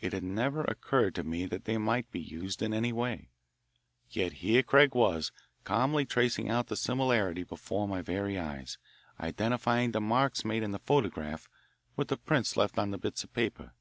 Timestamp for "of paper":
13.22-13.72